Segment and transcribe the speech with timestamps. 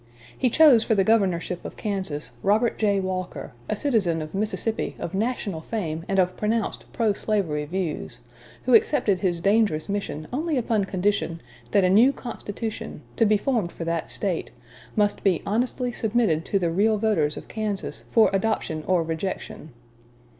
[0.35, 2.99] He chose for the governorship of Kansas, Robert J.
[2.99, 8.21] Walker, a citizen of Mississippi of national fame and of pronounced pro slavery views,
[8.63, 13.71] who accepted his dangerous mission only upon condition that a new constitution, to be formed
[13.71, 14.49] for that State,
[14.95, 19.69] must be honestly submitted to the real voters of Kansas for adoption or rejection.